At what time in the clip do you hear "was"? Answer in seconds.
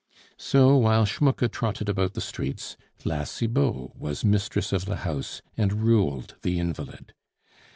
3.95-4.25